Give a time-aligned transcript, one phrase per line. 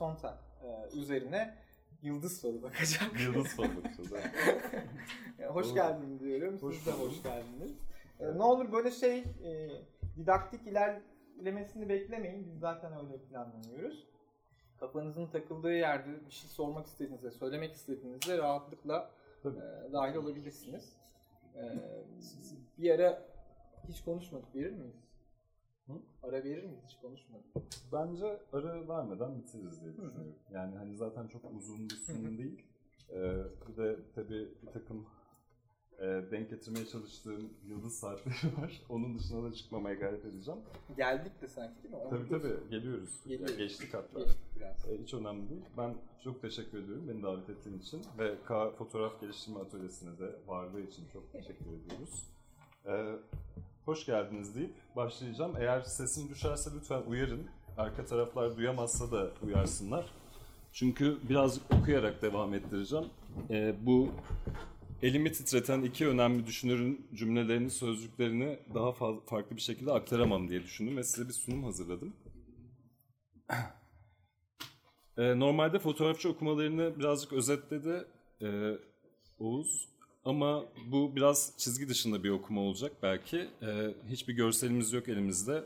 [0.00, 1.54] da e, e, üzerine
[2.02, 3.20] yıldız soru bakacak.
[3.20, 4.12] Yıldız soru bakacağız.
[5.38, 5.50] evet.
[5.50, 6.58] hoş geldiniz diyorum.
[6.58, 7.72] Hoş Siz de hoş geldiniz.
[8.20, 8.36] Evet.
[8.36, 9.70] Ne olur böyle şey e,
[10.16, 12.46] didaktik ilerlemesini beklemeyin.
[12.46, 14.06] Biz zaten öyle planlamıyoruz.
[14.80, 19.10] Kafanızın takıldığı yerde bir şey sormak istediğinizde, söylemek istediğinizde rahatlıkla
[19.44, 20.96] e, dahil olabilirsiniz.
[21.54, 21.62] E,
[22.78, 23.22] bir ara
[23.88, 24.54] hiç konuşmadık.
[24.54, 25.05] Verir miyiz?
[25.86, 25.92] Hı?
[26.22, 26.84] Ara verir miyiz?
[26.88, 27.44] Hiç konuşmadık.
[27.92, 30.34] Bence ara vermeden bitiririz diye düşünüyorum.
[30.52, 32.62] Yani hani zaten çok uzun bir sunum değil.
[33.10, 35.06] Ee, bir de tabii bir takım
[35.98, 38.82] e, denk getirmeye çalıştığım yıldız saatleri var.
[38.88, 40.60] Onun dışına da çıkmamaya gayret edeceğim.
[40.96, 42.00] Geldik de sanki değil mi?
[42.10, 43.20] Tabii tabii geliyoruz.
[43.26, 43.56] Geliyoruz.
[43.56, 44.20] Geçtik hatta.
[44.20, 44.88] Geçtik biraz.
[44.88, 45.64] E, hiç önemli değil.
[45.76, 50.80] Ben çok teşekkür ediyorum beni davet ettiğin için ve K Fotoğraf Geliştirme Atölyesi'ne de varlığı
[50.80, 52.26] için çok teşekkür ediyoruz.
[52.86, 53.16] Ee,
[53.86, 55.56] hoş geldiniz deyip başlayacağım.
[55.58, 57.46] Eğer sesim düşerse lütfen uyarın.
[57.76, 60.06] Arka taraflar duyamazsa da uyarsınlar.
[60.72, 63.06] Çünkü biraz okuyarak devam ettireceğim.
[63.50, 64.10] Ee, bu
[65.02, 68.92] elimi titreten iki önemli düşünürün cümlelerini, sözcüklerini daha
[69.26, 72.16] farklı bir şekilde aktaramam diye düşündüm ve size bir sunum hazırladım.
[75.18, 78.04] Ee, normalde fotoğrafçı okumalarını birazcık özetledi
[78.42, 78.78] ee,
[79.38, 79.95] Oğuz.
[80.26, 83.48] Ama bu biraz çizgi dışında bir okuma olacak belki.
[83.62, 85.64] Ee, hiçbir görselimiz yok elimizde.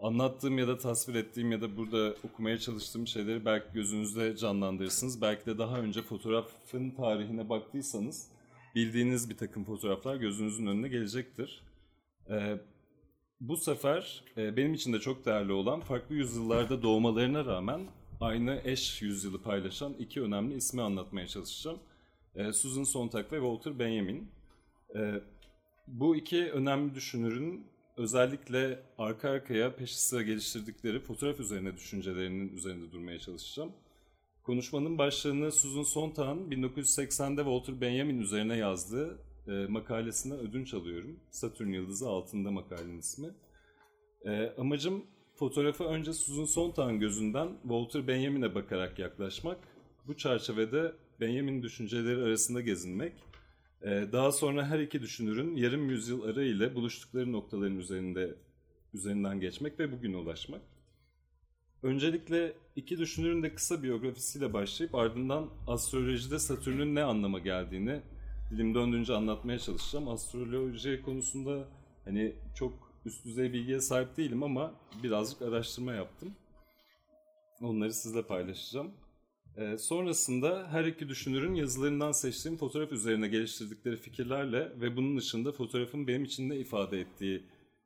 [0.00, 5.22] Anlattığım ya da tasvir ettiğim ya da burada okumaya çalıştığım şeyleri belki gözünüzde canlandırırsınız.
[5.22, 8.28] Belki de daha önce fotoğrafın tarihine baktıysanız
[8.74, 11.62] bildiğiniz bir takım fotoğraflar gözünüzün önüne gelecektir.
[12.30, 12.58] Ee,
[13.40, 17.80] bu sefer e, benim için de çok değerli olan farklı yüzyıllarda doğmalarına rağmen
[18.20, 21.78] aynı eş yüzyılı paylaşan iki önemli ismi anlatmaya çalışacağım.
[22.36, 24.28] Ee, Susan Sontag ve Walter Benjamin.
[24.96, 25.20] Ee,
[25.86, 33.18] bu iki önemli düşünürün özellikle arka arkaya peşi sıra geliştirdikleri fotoğraf üzerine düşüncelerinin üzerinde durmaya
[33.18, 33.72] çalışacağım.
[34.42, 39.18] Konuşmanın başlığını Susan Sontag'ın 1980'de Walter Benjamin üzerine yazdığı
[39.48, 41.20] e, makalesinden ödünç alıyorum.
[41.30, 43.30] Satürn Yıldızı altında makalenin ismi.
[44.24, 49.58] E, amacım fotoğrafı önce Susan Sontag'ın gözünden Walter Benjamin'e bakarak yaklaşmak.
[50.06, 53.12] Bu çerçevede Benjamin düşünceleri arasında gezinmek.
[53.82, 58.34] E, daha sonra her iki düşünürün yarım yüzyıl ara ile buluştukları noktaların üzerinde
[58.94, 60.60] üzerinden geçmek ve bugüne ulaşmak.
[61.82, 68.00] Öncelikle iki düşünürün de kısa biyografisiyle başlayıp ardından astrolojide Satürn'ün ne anlama geldiğini
[68.50, 70.08] dilim döndüğünce anlatmaya çalışacağım.
[70.08, 71.68] Astroloji konusunda
[72.04, 72.72] hani çok
[73.06, 76.34] üst düzey bilgiye sahip değilim ama birazcık araştırma yaptım.
[77.60, 78.90] Onları sizle paylaşacağım.
[79.56, 86.06] Ee, sonrasında her iki düşünürün yazılarından seçtiğim fotoğraf üzerine geliştirdikleri fikirlerle ve bunun dışında fotoğrafın
[86.06, 87.42] benim için ne ifade ettiği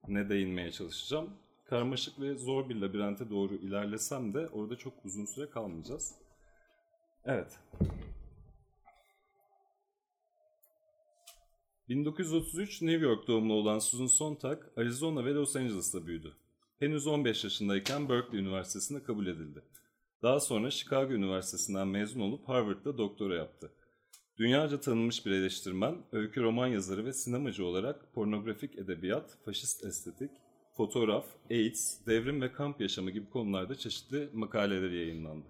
[0.09, 1.31] ne değinmeye çalışacağım
[1.71, 6.15] karmaşık ve zor bir labirente doğru ilerlesem de orada çok uzun süre kalmayacağız.
[7.25, 7.59] Evet.
[11.89, 16.37] 1933 New York doğumlu olan Susan Sontag, Arizona ve Los Angeles'ta büyüdü.
[16.79, 19.63] Henüz 15 yaşındayken Berkeley Üniversitesi'ne kabul edildi.
[20.23, 23.73] Daha sonra Chicago Üniversitesi'nden mezun olup Harvard'da doktora yaptı.
[24.39, 30.31] Dünyaca tanınmış bir eleştirmen, öykü roman yazarı ve sinemacı olarak pornografik edebiyat, faşist estetik,
[30.77, 35.47] fotoğraf, AIDS, devrim ve kamp yaşamı gibi konularda çeşitli makaleleri yayınlandı.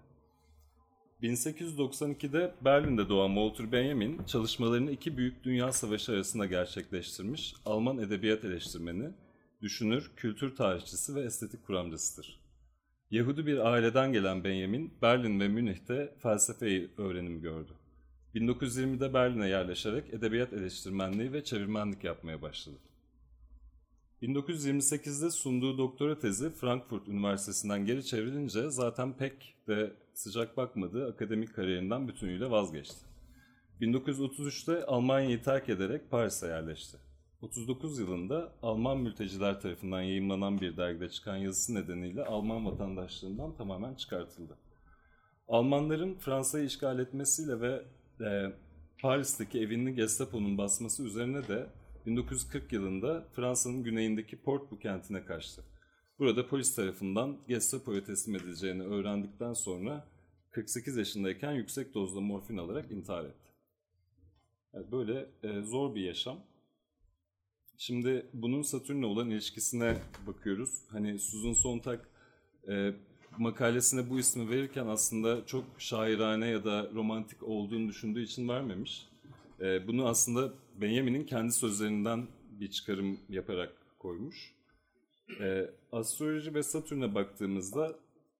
[1.21, 9.09] 1892'de Berlin'de doğan Walter Benjamin çalışmalarını iki büyük dünya savaşı arasında gerçekleştirmiş Alman edebiyat eleştirmeni,
[9.61, 12.38] düşünür, kültür tarihçisi ve estetik kuramcısıdır.
[13.11, 17.71] Yahudi bir aileden gelen Benjamin, Berlin ve Münih'te felsefeyi öğrenim gördü.
[18.35, 22.77] 1920'de Berlin'e yerleşerek edebiyat eleştirmenliği ve çevirmenlik yapmaya başladı.
[24.21, 32.07] 1928'de sunduğu doktora tezi Frankfurt Üniversitesi'nden geri çevrilince zaten pek de sıcak bakmadığı akademik kariyerinden
[32.07, 33.05] bütünüyle vazgeçti.
[33.81, 36.97] 1933'te Almanya'yı terk ederek Paris'e yerleşti.
[37.41, 44.57] 39 yılında Alman mülteciler tarafından yayınlanan bir dergide çıkan yazısı nedeniyle Alman vatandaşlığından tamamen çıkartıldı.
[45.47, 47.85] Almanların Fransa'yı işgal etmesiyle ve
[48.25, 48.53] e,
[49.01, 51.67] Paris'teki evini Gestapo'nun basması üzerine de
[52.05, 55.63] 1940 yılında Fransa'nın güneyindeki Portbu kentine kaçtı.
[56.19, 60.07] Burada polis tarafından Gestapo'ya teslim edileceğini öğrendikten sonra
[60.51, 63.49] 48 yaşındayken yüksek dozda morfin alarak intihar etti.
[64.73, 66.48] Yani böyle e, zor bir yaşam.
[67.81, 69.97] Şimdi bunun Satürn'le olan ilişkisine
[70.27, 70.81] bakıyoruz.
[70.89, 71.99] Hani Susan Sontag
[72.69, 72.93] e,
[73.37, 79.07] makalesine bu ismi verirken aslında çok şairane ya da romantik olduğunu düşündüğü için vermemiş.
[79.61, 82.27] E, bunu aslında Benjamin'in kendi sözlerinden
[82.59, 84.53] bir çıkarım yaparak koymuş.
[85.41, 87.95] E, astroloji ve Satürn'e baktığımızda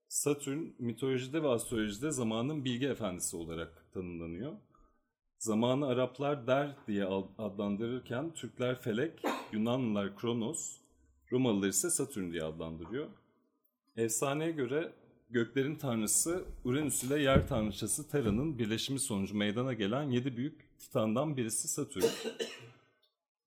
[0.07, 4.53] Satürn mitolojide ve astrolojide zamanın bilgi efendisi olarak tanımlanıyor.
[5.39, 7.05] Zamanı Araplar Der diye
[7.37, 10.77] adlandırırken Türkler Felek, Yunanlılar Kronos,
[11.31, 13.07] Romalılar ise Satürn diye adlandırıyor.
[13.97, 14.93] Efsaneye göre
[15.29, 21.67] göklerin tanrısı Uranüs ile yer tanrıçası Tera'nın birleşimi sonucu meydana gelen yedi büyük titandan birisi
[21.67, 22.05] Satürn.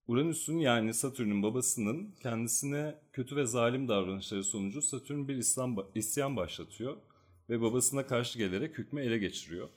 [0.07, 6.97] Uranüs'ün yani Satürn'ün babasının kendisine kötü ve zalim davranışları sonucu Satürn bir İslam, isyan başlatıyor
[7.51, 9.69] ve babasına karşı gelerek hükmü ele geçiriyor.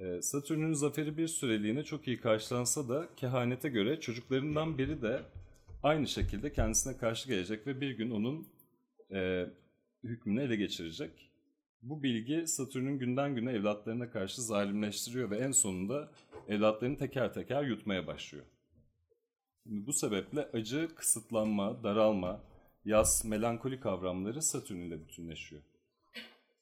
[0.00, 5.22] Ee, Satürn'ün zaferi bir süreliğine çok iyi karşılansa da kehanete göre çocuklarından biri de
[5.82, 8.48] aynı şekilde kendisine karşı gelecek ve bir gün onun
[9.12, 9.46] e,
[10.04, 11.30] hükmünü ele geçirecek.
[11.82, 16.10] Bu bilgi Satürn'ün günden güne evlatlarına karşı zalimleştiriyor ve en sonunda
[16.48, 18.44] evlatlarını teker teker yutmaya başlıyor.
[19.66, 22.40] Bu sebeple acı, kısıtlanma, daralma,
[22.84, 25.62] yaz, melankoli kavramları Satürn ile bütünleşiyor.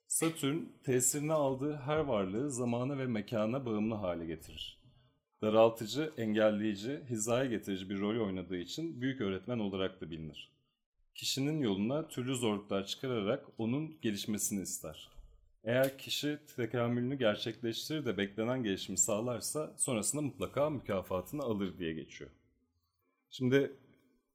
[0.08, 4.78] Satürn tesirine aldığı her varlığı zamana ve mekana bağımlı hale getirir.
[5.42, 10.52] Daraltıcı, engelleyici, hizaya getirici bir rol oynadığı için büyük öğretmen olarak da bilinir.
[11.14, 15.08] Kişinin yoluna türlü zorluklar çıkararak onun gelişmesini ister.
[15.64, 22.30] Eğer kişi tekamülünü gerçekleştirir de beklenen gelişimi sağlarsa sonrasında mutlaka mükafatını alır diye geçiyor.
[23.30, 23.72] Şimdi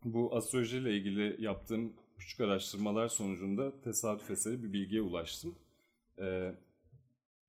[0.03, 5.55] bu astroloji ile ilgili yaptığım küçük araştırmalar sonucunda tesadüf eseri bir bilgiye ulaştım.
[6.21, 6.51] Ee,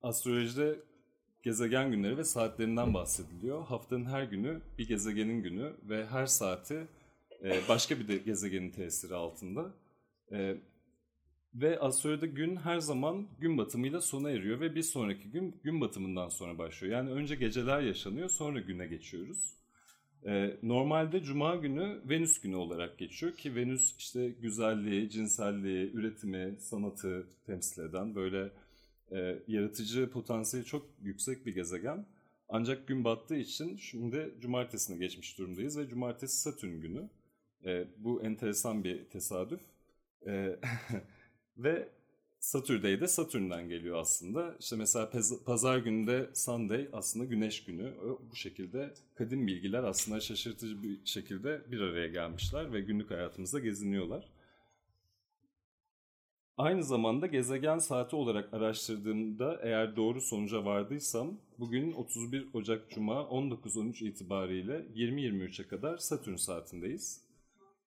[0.03, 0.79] astrolojide
[1.43, 3.65] gezegen günleri ve saatlerinden bahsediliyor.
[3.65, 6.87] Haftanın her günü bir gezegenin günü ve her saati
[7.45, 9.75] e, başka bir de gezegenin tesiri altında.
[10.33, 10.57] E,
[11.55, 16.29] ve astrolojide gün her zaman gün batımıyla sona eriyor ve bir sonraki gün gün batımından
[16.29, 16.93] sonra başlıyor.
[16.93, 19.55] Yani önce geceler yaşanıyor sonra güne geçiyoruz.
[20.27, 27.27] Ee, normalde Cuma günü Venüs günü olarak geçiyor ki Venüs işte güzelliği, cinselliği, üretimi, sanatı
[27.47, 28.51] temsil eden böyle
[29.13, 32.07] e, yaratıcı potansiyeli çok yüksek bir gezegen.
[32.49, 37.09] Ancak gün battığı için şimdi cumartesine geçmiş durumdayız ve cumartesi Satürn günü.
[37.65, 39.61] E, bu enteresan bir tesadüf.
[40.27, 40.57] E,
[41.57, 41.89] ve
[42.43, 44.57] Saturday de Satürn'den geliyor aslında.
[44.61, 45.11] İşte mesela
[45.47, 47.95] pazar gününde Sunday aslında güneş günü.
[48.31, 54.32] Bu şekilde kadim bilgiler aslında şaşırtıcı bir şekilde bir araya gelmişler ve günlük hayatımızda geziniyorlar.
[56.59, 64.05] Aynı zamanda gezegen saati olarak araştırdığımda eğer doğru sonuca vardıysam bugün 31 Ocak Cuma 19.13
[64.05, 67.21] itibariyle 20.23'e kadar Satürn saatindeyiz.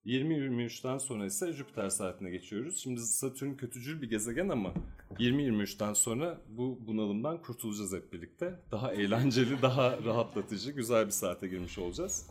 [0.05, 2.77] 20-23'ten sonra ise Jüpiter saatine geçiyoruz.
[2.77, 4.73] Şimdi Satürn kötücül bir gezegen ama
[5.19, 8.59] 20-23'ten sonra bu bunalımdan kurtulacağız hep birlikte.
[8.71, 12.29] Daha eğlenceli, daha rahatlatıcı, güzel bir saate girmiş olacağız.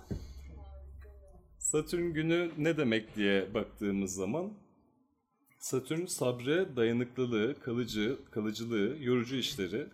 [1.58, 4.63] Satürn günü ne demek diye baktığımız zaman
[5.64, 9.86] Satürn sabrı, dayanıklılığı, kalıcı, kalıcılığı, yorucu işleri,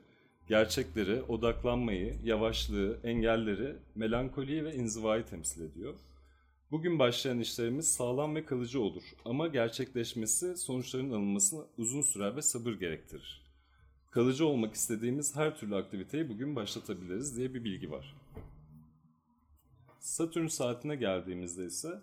[0.48, 5.94] gerçekleri, odaklanmayı, yavaşlığı, engelleri, melankoliyi ve inzivayı temsil ediyor.
[6.70, 12.72] Bugün başlayan işlerimiz sağlam ve kalıcı olur ama gerçekleşmesi sonuçların alınmasına uzun sürer ve sabır
[12.72, 13.42] gerektirir.
[14.10, 18.16] Kalıcı olmak istediğimiz her türlü aktiviteyi bugün başlatabiliriz diye bir bilgi var.
[19.98, 22.02] Satürn saatine geldiğimizde ise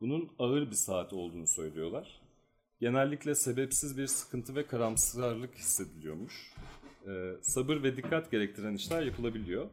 [0.00, 2.23] bunun ağır bir saat olduğunu söylüyorlar.
[2.84, 6.52] Genellikle sebepsiz bir sıkıntı ve karamsarlık hissediliyormuş.
[7.08, 9.66] Ee, sabır ve dikkat gerektiren işler yapılabiliyor.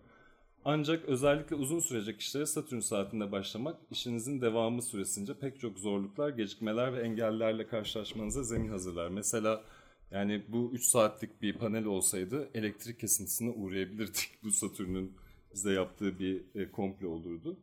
[0.65, 6.93] Ancak özellikle uzun sürecek işlere Satürn saatinde başlamak işinizin devamı süresince pek çok zorluklar, gecikmeler
[6.93, 9.09] ve engellerle karşılaşmanıza zemin hazırlar.
[9.09, 9.63] Mesela
[10.11, 14.29] yani bu 3 saatlik bir panel olsaydı elektrik kesintisine uğrayabilirdik.
[14.43, 15.13] Bu Satürn'ün
[15.53, 17.57] bize yaptığı bir e, komple olurdu.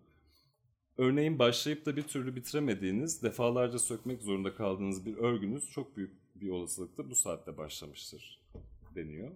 [0.98, 6.48] Örneğin başlayıp da bir türlü bitiremediğiniz, defalarca sökmek zorunda kaldığınız bir örgünüz çok büyük bir
[6.48, 8.40] olasılıkla bu saatte başlamıştır
[8.94, 9.30] deniyor.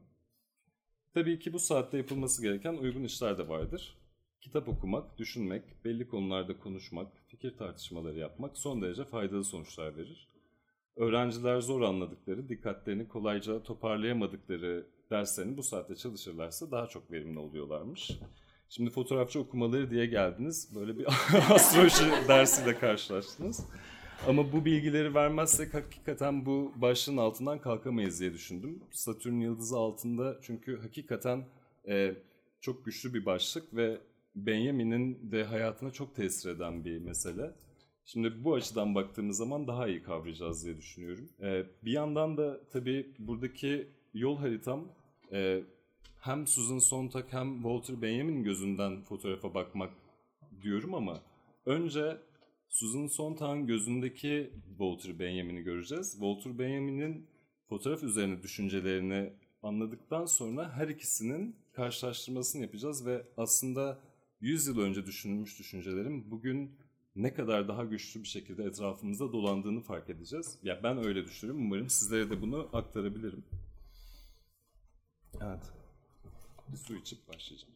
[1.14, 3.98] Tabii ki bu saatte yapılması gereken uygun işler de vardır.
[4.40, 10.28] Kitap okumak, düşünmek, belli konularda konuşmak, fikir tartışmaları yapmak son derece faydalı sonuçlar verir.
[10.96, 18.10] Öğrenciler zor anladıkları, dikkatlerini kolayca toparlayamadıkları derslerini bu saatte çalışırlarsa daha çok verimli oluyorlarmış.
[18.76, 20.74] Şimdi fotoğrafçı okumaları diye geldiniz.
[20.74, 21.06] Böyle bir
[21.50, 23.66] astroloji dersiyle karşılaştınız.
[24.28, 28.82] Ama bu bilgileri vermezsek hakikaten bu başlığın altından kalkamayız diye düşündüm.
[28.90, 31.44] Satürn yıldızı altında çünkü hakikaten
[31.88, 32.14] e,
[32.60, 34.00] çok güçlü bir başlık ve
[34.34, 37.50] Benjamin'in de hayatına çok tesir eden bir mesele.
[38.04, 41.28] Şimdi bu açıdan baktığımız zaman daha iyi kavrayacağız diye düşünüyorum.
[41.42, 44.88] E, bir yandan da tabii buradaki yol haritam
[45.32, 45.62] e,
[46.22, 49.90] hem Susan Sontag hem Walter Benjamin gözünden fotoğrafa bakmak
[50.62, 51.20] diyorum ama
[51.66, 52.18] önce
[52.68, 56.12] Susan Sontag'ın gözündeki Walter Benjamin'i göreceğiz.
[56.12, 57.26] Walter Benjamin'in
[57.68, 63.98] fotoğraf üzerine düşüncelerini anladıktan sonra her ikisinin karşılaştırmasını yapacağız ve aslında
[64.40, 66.70] 100 yıl önce düşünülmüş düşüncelerin bugün
[67.16, 70.58] ne kadar daha güçlü bir şekilde etrafımızda dolandığını fark edeceğiz.
[70.62, 71.66] Ya ben öyle düşünüyorum.
[71.66, 73.44] Umarım sizlere de bunu aktarabilirim.
[75.40, 75.81] Evet.
[76.72, 77.74] Bir su içip başlayacağım.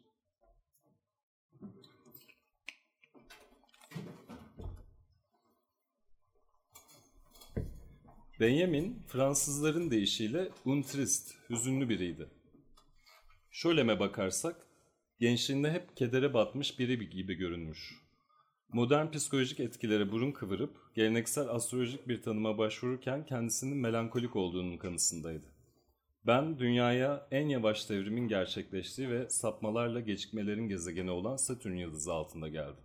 [8.40, 12.28] Benjamin, Fransızların deyişiyle untrist, hüzünlü biriydi.
[13.50, 14.66] Şöleme bakarsak,
[15.20, 17.94] gençliğinde hep kedere batmış biri gibi görünmüş.
[18.68, 25.55] Modern psikolojik etkilere burun kıvırıp, geleneksel astrolojik bir tanıma başvururken kendisinin melankolik olduğunun kanısındaydı.
[26.26, 32.84] Ben dünyaya en yavaş devrimin gerçekleştiği ve sapmalarla gecikmelerin gezegeni olan Satürn yıldızı altında geldim.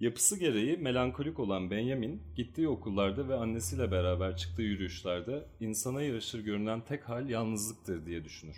[0.00, 6.80] Yapısı gereği melankolik olan Benjamin, gittiği okullarda ve annesiyle beraber çıktığı yürüyüşlerde insana yaraşır görünen
[6.84, 8.56] tek hal yalnızlıktır diye düşünür.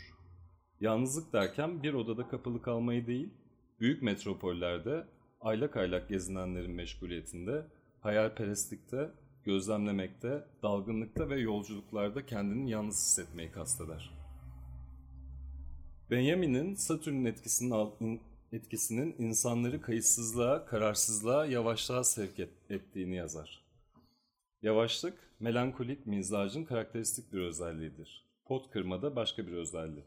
[0.80, 3.28] Yalnızlık derken bir odada kapalı kalmayı değil,
[3.80, 5.06] büyük metropollerde
[5.40, 7.66] aylak aylak gezinenlerin meşguliyetinde,
[8.00, 9.10] hayalperestlikte,
[9.44, 14.10] gözlemlemekte, dalgınlıkta ve yolculuklarda kendini yalnız hissetmeyi kasteder.
[16.10, 18.20] Benjamin'in Satürn'ün etkisinin,
[18.52, 23.62] etkisinin insanları kayıtsızlığa, kararsızlığa, yavaşlığa sevk et, ettiğini yazar.
[24.62, 28.26] Yavaşlık, melankolik mizacın karakteristik bir özelliğidir.
[28.44, 30.04] Pot kırmada başka bir özelliği.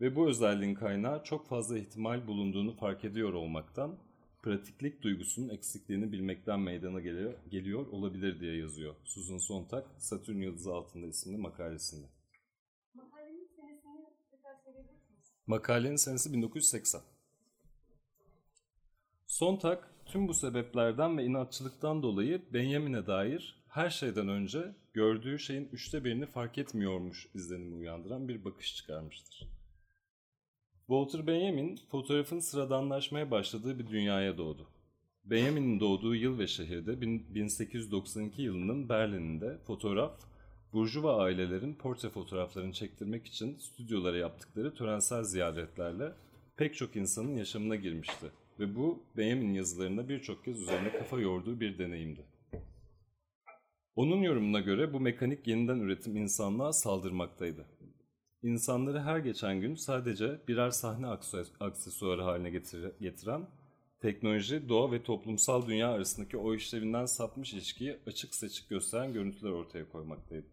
[0.00, 3.98] Ve bu özelliğin kaynağı çok fazla ihtimal bulunduğunu fark ediyor olmaktan,
[4.42, 11.06] pratiklik duygusunun eksikliğini bilmekten meydana geliyor, geliyor olabilir diye yazıyor Susan Sontag, Satürn Yıldızı Altında
[11.06, 12.06] isimli makalesinde.
[12.94, 15.32] Makalenin senesini tekrar söyleyebilir misiniz?
[15.46, 17.00] Makalenin senesi 1980.
[19.26, 26.04] Sontag tüm bu sebeplerden ve inatçılıktan dolayı Benjamin'e dair her şeyden önce gördüğü şeyin üçte
[26.04, 29.61] birini fark etmiyormuş izlenimi uyandıran bir bakış çıkarmıştır.
[30.92, 34.68] Walter Benjamin fotoğrafın sıradanlaşmaya başladığı bir dünyaya doğdu.
[35.24, 40.20] Benjamin'in doğduğu yıl ve şehirde 1892 yılının Berlin'inde fotoğraf,
[40.72, 46.12] Burjuva ailelerin portre fotoğraflarını çektirmek için stüdyolara yaptıkları törensel ziyaretlerle
[46.56, 48.26] pek çok insanın yaşamına girmişti
[48.58, 52.24] ve bu Benjamin yazılarında birçok kez üzerine kafa yorduğu bir deneyimdi.
[53.96, 57.66] Onun yorumuna göre bu mekanik yeniden üretim insanlığa saldırmaktaydı.
[58.42, 61.06] İnsanları her geçen gün sadece birer sahne
[61.60, 62.50] aksesuarı haline
[63.00, 63.46] getiren,
[64.00, 69.88] teknoloji, doğa ve toplumsal dünya arasındaki o işlevinden sapmış ilişkiyi açık seçik gösteren görüntüler ortaya
[69.88, 70.46] koymaktaydı.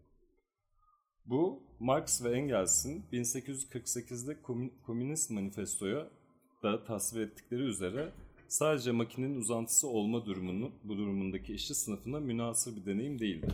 [1.26, 4.42] Bu, Marx ve Engels'in 1848'de
[4.86, 6.08] Komünist Manifesto'ya
[6.62, 8.12] da tasvir ettikleri üzere
[8.48, 13.48] sadece makinenin uzantısı olma durumunu, bu durumundaki işçi sınıfına münasır bir deneyim değildi.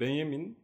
[0.00, 0.58] Benjamin,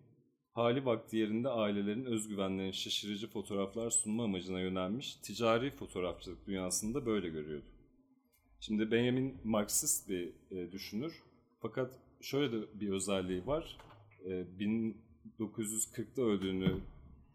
[0.55, 7.67] hali vakti yerinde ailelerin özgüvenlerini şaşırıcı fotoğraflar sunma amacına yönelmiş ticari fotoğrafçılık dünyasında böyle görüyordu.
[8.61, 11.23] Şimdi Benjamin Marksist bir e, düşünür.
[11.61, 13.79] Fakat şöyle de bir özelliği var.
[14.25, 14.31] E,
[15.41, 16.81] 1940'da öldüğünü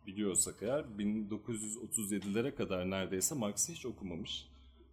[0.07, 4.47] biliyorsak eğer 1937'lere kadar neredeyse Marx'ı hiç okumamış.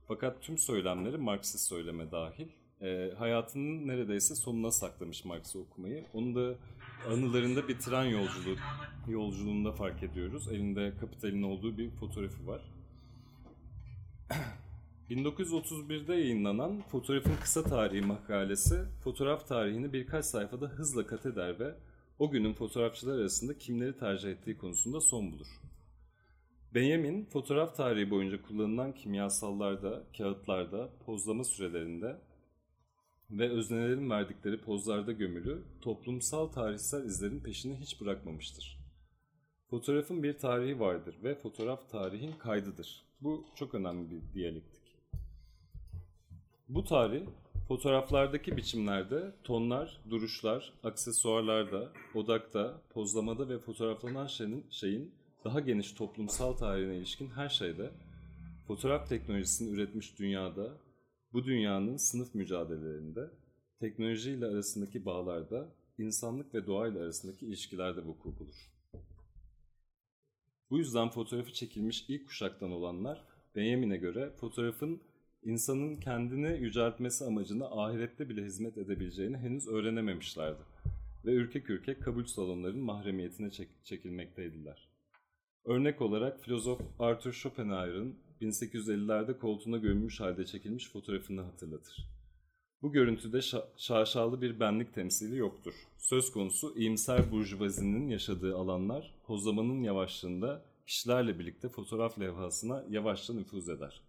[0.09, 2.49] Fakat tüm söylemleri Marksist söyleme dahil.
[2.81, 6.05] E, hayatının neredeyse sonuna saklamış Marx'ı okumayı.
[6.13, 6.57] Onu da
[7.13, 8.57] anılarında bir tren yolculuğu
[9.09, 10.49] yolculuğunda fark ediyoruz.
[10.49, 12.63] Elinde Kapital'in olduğu bir fotoğrafı var.
[15.11, 21.75] 1931'de yayınlanan Fotoğrafın Kısa Tarihi makalesi fotoğraf tarihini birkaç sayfada hızla kat eder ve
[22.19, 25.47] o günün fotoğrafçılar arasında kimleri tercih ettiği konusunda son bulur.
[26.75, 32.17] Benjamin, fotoğraf tarihi boyunca kullanılan kimyasallarda, kağıtlarda, pozlama sürelerinde
[33.31, 38.79] ve öznelerin verdikleri pozlarda gömülü toplumsal tarihsel izlerin peşini hiç bırakmamıştır.
[39.71, 43.05] Fotoğrafın bir tarihi vardır ve fotoğraf tarihin kaydıdır.
[43.21, 44.83] Bu çok önemli bir diyalektik.
[46.69, 47.27] Bu tarih
[47.69, 55.15] fotoğraflardaki biçimlerde tonlar, duruşlar, aksesuarlarda, odakta, pozlamada ve fotoğraflanan şeyin, şeyin
[55.45, 57.91] daha geniş toplumsal tarihine ilişkin her şeyde
[58.67, 60.79] fotoğraf teknolojisini üretmiş dünyada
[61.37, 63.31] bu dünyanın sınıf mücadelelerinde,
[63.81, 68.73] teknolojiyle arasındaki bağlarda, insanlık ve doğayla arasındaki ilişkilerde vuku bulur.
[70.71, 73.25] Bu yüzden fotoğrafı çekilmiş ilk kuşaktan olanlar,
[73.57, 75.01] Benjamin'e göre fotoğrafın
[75.43, 80.63] insanın kendini yüceltmesi amacına ahirette bile hizmet edebileceğini henüz öğrenememişlerdi
[81.25, 84.89] ve ürkek ürkek kabul salonlarının mahremiyetine çek- çekilmekteydiler.
[85.65, 92.17] Örnek olarak filozof Arthur Schopenhauer'ın 1850'lerde koltuğuna gömülmüş halde çekilmiş fotoğrafını hatırlatır.
[92.83, 95.75] Bu görüntüde şa- şaşalı bir benlik temsili yoktur.
[95.99, 104.01] Söz konusu iyimser burjuvazinin yaşadığı alanlar pozlamanın yavaşlığında kişilerle birlikte fotoğraf levhasına yavaşça nüfuz eder.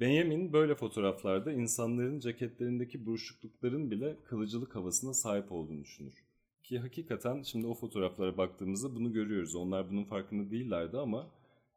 [0.00, 6.24] Benjamin böyle fotoğraflarda insanların ceketlerindeki buruşuklukların bile kılıcılık havasına sahip olduğunu düşünür.
[6.62, 9.54] Ki hakikaten şimdi o fotoğraflara baktığımızda bunu görüyoruz.
[9.54, 11.30] Onlar bunun farkında değillerdi ama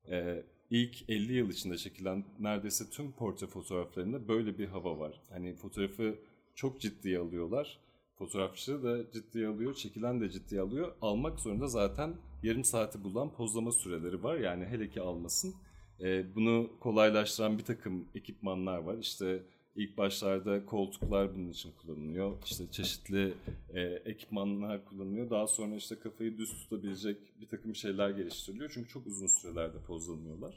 [0.09, 5.21] e, ilk 50 yıl içinde çekilen neredeyse tüm portre fotoğraflarında böyle bir hava var.
[5.29, 6.15] Hani fotoğrafı
[6.55, 7.79] çok ciddiye alıyorlar.
[8.15, 10.93] Fotoğrafçı da ciddiye alıyor, çekilen de ciddiye alıyor.
[11.01, 14.37] Almak zorunda zaten yarım saati bulan pozlama süreleri var.
[14.37, 15.55] Yani hele ki almasın.
[16.01, 18.97] E, bunu kolaylaştıran bir takım ekipmanlar var.
[18.97, 19.43] İşte
[19.79, 22.43] ilk başlarda koltuklar bunun için kullanılıyor.
[22.45, 23.33] İşte çeşitli
[23.73, 25.29] e, ekipmanlar kullanılıyor.
[25.29, 28.71] Daha sonra işte kafayı düz tutabilecek bir takım şeyler geliştiriliyor.
[28.73, 30.55] Çünkü çok uzun sürelerde pozlanıyorlar.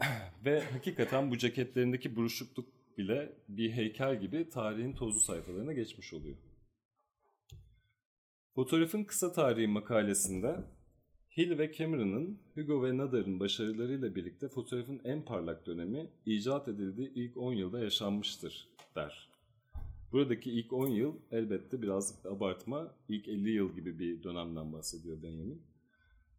[0.44, 6.36] Ve hakikaten bu ceketlerindeki buruşukluk bile bir heykel gibi tarihin tozlu sayfalarına geçmiş oluyor.
[8.54, 10.56] Fotoğrafın kısa tarihi makalesinde
[11.38, 17.36] Hill ve Cameron'ın Hugo ve Nadar'ın başarılarıyla birlikte fotoğrafın en parlak dönemi icat edildiği ilk
[17.36, 19.28] 10 yılda yaşanmıştır der.
[20.12, 25.62] Buradaki ilk 10 yıl elbette biraz abartma, ilk 50 yıl gibi bir dönemden bahsediyor Benjamin.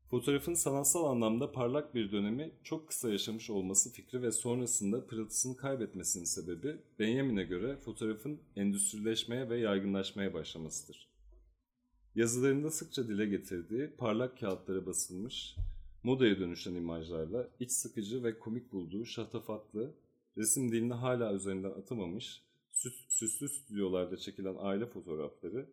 [0.10, 6.26] Fotoğrafın sanatsal anlamda parlak bir dönemi çok kısa yaşamış olması fikri ve sonrasında pırıltısını kaybetmesinin
[6.26, 11.09] sebebi Benjamin'e göre fotoğrafın endüstrileşmeye ve yaygınlaşmaya başlamasıdır.
[12.16, 15.56] Yazılarında sıkça dile getirdiği parlak kağıtlara basılmış,
[16.04, 19.92] modaya dönüşen imajlarla iç sıkıcı ve komik bulduğu şatafatlı,
[20.38, 25.66] resim dilini hala üzerinden atamamış, süs, süslü stüdyolarda çekilen aile fotoğrafları,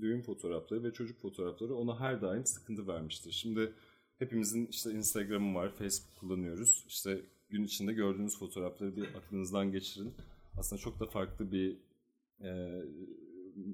[0.00, 3.32] düğün fotoğrafları ve çocuk fotoğrafları ona her daim sıkıntı vermiştir.
[3.32, 3.72] Şimdi
[4.18, 6.84] hepimizin işte Instagram'ı var, Facebook kullanıyoruz.
[6.88, 7.20] İşte
[7.50, 10.12] gün içinde gördüğünüz fotoğrafları bir aklınızdan geçirin.
[10.58, 11.76] Aslında çok da farklı bir
[12.40, 12.82] e,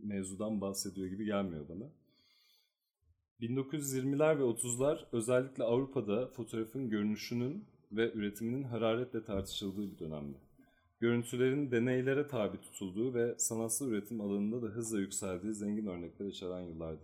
[0.02, 1.90] mevzudan bahsediyor gibi gelmiyor bana.
[3.40, 10.38] 1920'ler ve 30'lar özellikle Avrupa'da fotoğrafın görünüşünün ve üretiminin hararetle tartışıldığı bir dönemdi.
[11.00, 17.02] Görüntülerin deneylere tabi tutulduğu ve sanatsal üretim alanında da hızla yükseldiği zengin örnekler içeren yıllardı.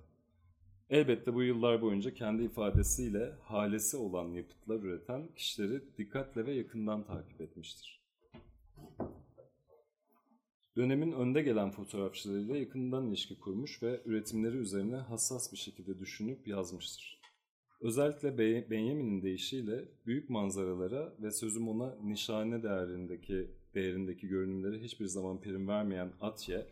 [0.90, 7.40] Elbette bu yıllar boyunca kendi ifadesiyle halesi olan yapıtlar üreten kişileri dikkatle ve yakından takip
[7.40, 8.03] etmiştir.
[10.76, 17.20] Dönemin önde gelen fotoğrafçılarıyla yakından ilişki kurmuş ve üretimleri üzerine hassas bir şekilde düşünüp yazmıştır.
[17.80, 18.38] Özellikle
[18.70, 26.12] Benjamin'in deyişiyle büyük manzaralara ve sözüm ona nişane değerindeki değerindeki görünümlere hiçbir zaman prim vermeyen
[26.20, 26.66] Atye,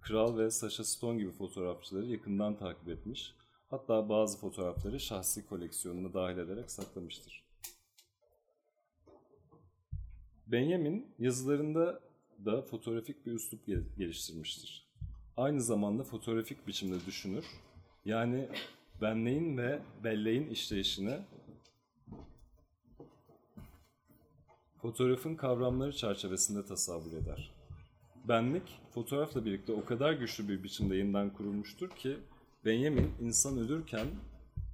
[0.00, 3.34] Kral ve Sasha Stone gibi fotoğrafçıları yakından takip etmiş,
[3.70, 7.44] hatta bazı fotoğrafları şahsi koleksiyonuna dahil ederek saklamıştır.
[10.46, 12.11] Benjamin yazılarında
[12.44, 13.66] da fotoğrafik bir üslup
[13.98, 14.86] geliştirmiştir.
[15.36, 17.44] Aynı zamanda fotoğrafik biçimde düşünür.
[18.04, 18.48] Yani
[19.00, 21.18] benleğin ve belleğin işleyişini
[24.82, 27.50] fotoğrafın kavramları çerçevesinde tasavvur eder.
[28.28, 32.16] Benlik, fotoğrafla birlikte o kadar güçlü bir biçimde yeniden kurulmuştur ki
[32.64, 34.06] Benjamin insan ölürken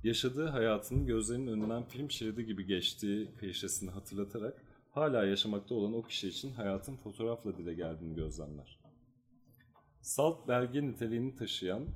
[0.05, 6.29] yaşadığı hayatının gözlerinin önünden film şeridi gibi geçtiği klişesini hatırlatarak hala yaşamakta olan o kişi
[6.29, 8.79] için hayatın fotoğrafla dile geldiğini gözlemler.
[10.01, 11.87] Salt belge niteliğini taşıyan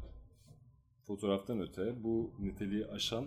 [1.07, 3.27] fotoğraftan öte bu niteliği aşan,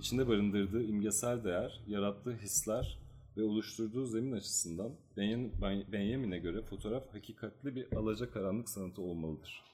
[0.00, 2.98] içinde barındırdığı imgesel değer, yarattığı hisler
[3.36, 4.92] ve oluşturduğu zemin açısından
[5.92, 9.64] Benjamin'e göre fotoğraf hakikatli bir alacakaranlık sanatı olmalıdır.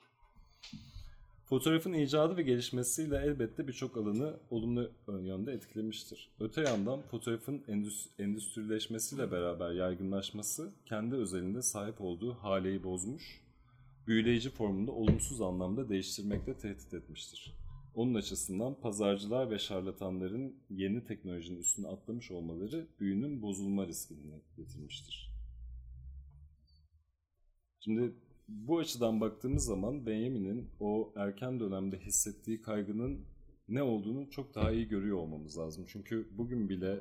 [1.50, 6.30] Fotoğrafın icadı ve gelişmesiyle elbette birçok alanı olumlu yönde etkilemiştir.
[6.40, 7.64] Öte yandan fotoğrafın
[8.18, 13.40] endüstrileşmesiyle beraber yaygınlaşması kendi özelinde sahip olduğu haleyi bozmuş,
[14.06, 17.54] büyüleyici formunda olumsuz anlamda değiştirmekte tehdit etmiştir.
[17.94, 25.30] Onun açısından pazarcılar ve şarlatanların yeni teknolojinin üstüne atlamış olmaları büyünün bozulma riskini getirmiştir.
[27.80, 28.12] Şimdi
[28.50, 33.20] bu açıdan baktığımız zaman Benjamin'in o erken dönemde hissettiği kaygının
[33.68, 35.84] ne olduğunu çok daha iyi görüyor olmamız lazım.
[35.88, 37.00] Çünkü bugün bile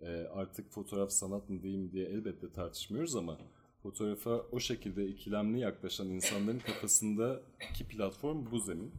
[0.00, 3.38] e, artık fotoğraf sanat mı değil diye elbette tartışmıyoruz ama
[3.82, 8.92] fotoğrafa o şekilde ikilemli yaklaşan insanların kafasındaki platform bu zemin.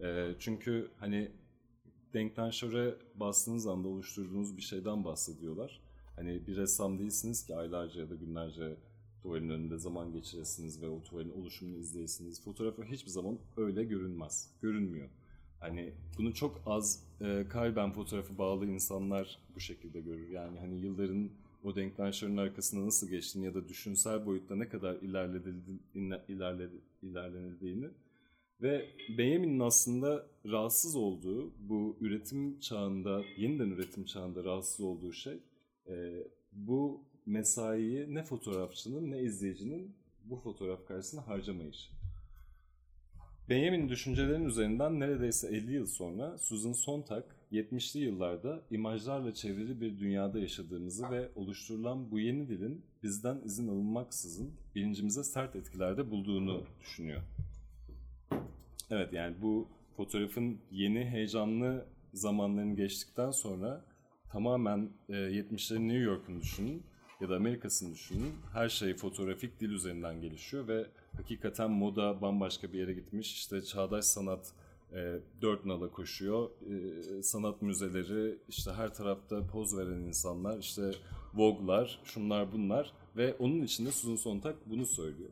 [0.00, 1.30] E, çünkü hani
[2.14, 5.80] denktanşöre bastığınız anda oluşturduğunuz bir şeyden bahsediyorlar.
[6.16, 8.76] Hani bir ressam değilsiniz ki aylarca ya da günlerce
[9.24, 12.44] tuvalin önünde zaman geçiresiniz ve o tuvalin oluşumunu izleyesiniz.
[12.44, 15.08] Fotoğrafa hiçbir zaman öyle görünmez, görünmüyor.
[15.60, 20.28] Hani bunu çok az e, kalben fotoğrafı bağlı insanlar bu şekilde görür.
[20.28, 21.30] Yani hani yılların
[21.64, 27.88] o denktaşların arkasında nasıl geçtiğini ya da düşünsel boyutta ne kadar ilerledi- ilerlenildiğini
[28.62, 28.86] ve
[29.18, 35.38] Benjamin'in aslında rahatsız olduğu bu üretim çağında, yeniden üretim çağında rahatsız olduğu şey
[35.88, 41.90] e, bu mesaiyi ne fotoğrafçının ne izleyicinin bu fotoğraf karşısında harcamayışı.
[43.48, 50.38] Benjamin'in düşüncelerinin üzerinden neredeyse 50 yıl sonra Susan Sontag 70'li yıllarda imajlarla çevrili bir dünyada
[50.38, 57.22] yaşadığımızı ve oluşturulan bu yeni dilin bizden izin alınmaksızın bilincimize sert etkilerde bulduğunu düşünüyor.
[58.90, 63.84] Evet yani bu fotoğrafın yeni heyecanlı zamanlarını geçtikten sonra
[64.28, 66.82] tamamen e, 70'lerin New York'unu düşünün
[67.20, 68.32] ya da Amerika'sını düşünün.
[68.52, 73.32] Her şey fotoğrafik dil üzerinden gelişiyor ve hakikaten moda bambaşka bir yere gitmiş.
[73.32, 74.52] İşte çağdaş sanat
[74.92, 76.50] e, dört nala koşuyor.
[77.18, 80.90] E, sanat müzeleri, işte her tarafta poz veren insanlar, işte
[81.34, 85.30] Vogue'lar, şunlar bunlar ve onun içinde Susan Sontag bunu söylüyor.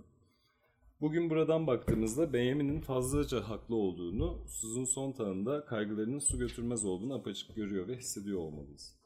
[1.01, 7.57] Bugün buradan baktığımızda Benjamin'in fazlaca haklı olduğunu, Susan Sontag'ın da kaygılarının su götürmez olduğunu apaçık
[7.57, 9.02] görüyor ve hissediyor olmalıyız.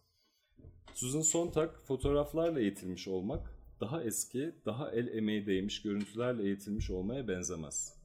[0.94, 7.96] Susan Sontag fotoğraflarla eğitilmiş olmak, daha eski, daha el emeği değmiş görüntülerle eğitilmiş olmaya benzemez.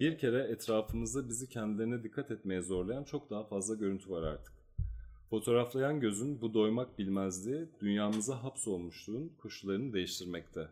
[0.00, 4.52] Bir kere etrafımızda bizi kendilerine dikkat etmeye zorlayan çok daha fazla görüntü var artık.
[5.30, 10.68] Fotoğraflayan gözün bu doymak bilmezliği dünyamıza hapsolmuşluğun koşullarını değiştirmekte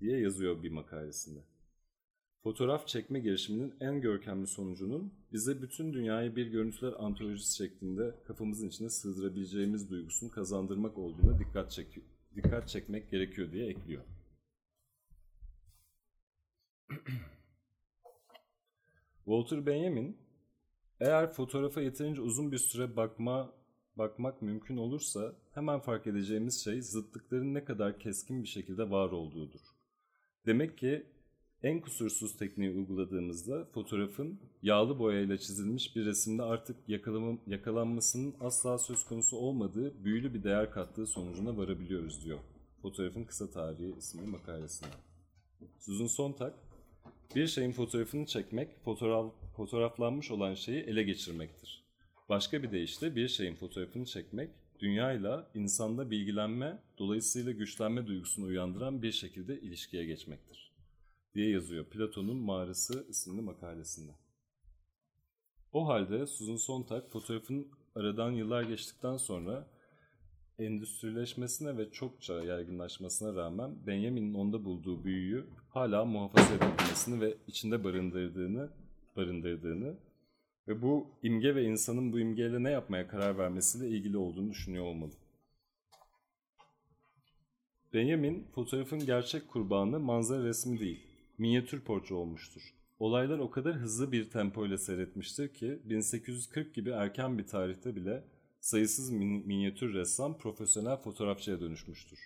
[0.00, 1.40] diye yazıyor bir makalesinde.
[2.42, 8.90] Fotoğraf çekme girişiminin en görkemli sonucunun bize bütün dünyayı bir görüntüler antolojisi şeklinde kafamızın içine
[8.90, 11.98] sığdırabileceğimiz duygusunu kazandırmak olduğuna dikkat, çek
[12.36, 14.02] dikkat çekmek gerekiyor diye ekliyor.
[19.24, 20.16] Walter Benjamin,
[21.00, 23.52] eğer fotoğrafa yeterince uzun bir süre bakma
[23.96, 29.60] bakmak mümkün olursa hemen fark edeceğimiz şey zıtlıkların ne kadar keskin bir şekilde var olduğudur.
[30.46, 31.06] Demek ki
[31.62, 36.76] en kusursuz tekniği uyguladığımızda fotoğrafın yağlı boyayla çizilmiş bir resimde artık
[37.46, 42.38] yakalanmasının asla söz konusu olmadığı büyülü bir değer kattığı sonucuna varabiliyoruz diyor.
[42.82, 44.90] Fotoğrafın Kısa Tarihi isimli makalesinde.
[45.78, 46.52] Susan Sontag,
[47.34, 51.84] bir şeyin fotoğrafını çekmek, fotoğraf, fotoğraflanmış olan şeyi ele geçirmektir.
[52.28, 59.12] Başka bir deyişle bir şeyin fotoğrafını çekmek, dünyayla insanda bilgilenme, dolayısıyla güçlenme duygusunu uyandıran bir
[59.12, 60.71] şekilde ilişkiye geçmektir
[61.34, 64.12] diye yazıyor Platon'un Mağarası isimli makalesinde.
[65.72, 69.68] O halde Susan Sontag fotoğrafın aradan yıllar geçtikten sonra
[70.58, 78.70] endüstrileşmesine ve çokça yaygınlaşmasına rağmen Benjamin'in onda bulduğu büyüyü hala muhafaza edilmesini ve içinde barındırdığını
[79.16, 79.96] barındırdığını
[80.68, 85.12] ve bu imge ve insanın bu imgeyle ne yapmaya karar vermesiyle ilgili olduğunu düşünüyor olmalı.
[87.92, 92.74] Benjamin fotoğrafın gerçek kurbanı manzara resmi değil, minyatür portre olmuştur.
[92.98, 98.24] Olaylar o kadar hızlı bir tempoyla seyretmiştir ki 1840 gibi erken bir tarihte bile
[98.60, 102.20] sayısız min- minyatür ressam profesyonel fotoğrafçıya dönüşmüştür.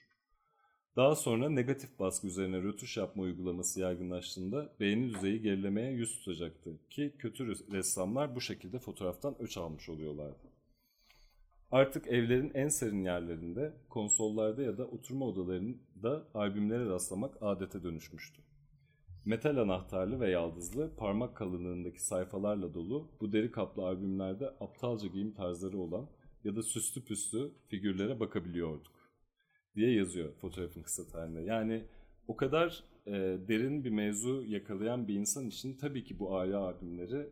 [0.96, 7.14] Daha sonra negatif baskı üzerine rötuş yapma uygulaması yaygınlaştığında beğeni düzeyi gerilemeye yüz tutacaktı ki
[7.18, 10.48] kötü ressamlar bu şekilde fotoğraftan öç almış oluyorlardı.
[11.70, 18.45] Artık evlerin en serin yerlerinde, konsollarda ya da oturma odalarında albümlere rastlamak adete dönüşmüştü.
[19.26, 25.78] Metal anahtarlı ve yaldızlı, parmak kalınlığındaki sayfalarla dolu bu deri kaplı albümlerde aptalca giyim tarzları
[25.78, 26.08] olan
[26.44, 28.92] ya da süslü püslü figürlere bakabiliyorduk
[29.76, 31.40] diye yazıyor fotoğrafın kısa tarihinde.
[31.40, 31.84] Yani
[32.28, 33.12] o kadar e,
[33.48, 37.30] derin bir mevzu yakalayan bir insan için tabii ki bu aile albümleri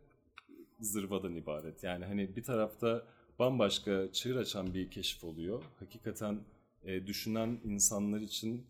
[0.79, 1.83] zırvadan ibaret.
[1.83, 3.07] Yani hani bir tarafta
[3.39, 5.63] bambaşka çığır açan bir keşif oluyor.
[5.79, 6.39] Hakikaten
[6.83, 8.65] e, düşünen insanlar için